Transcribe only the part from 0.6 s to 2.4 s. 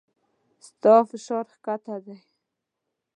ستا فشار کښته دی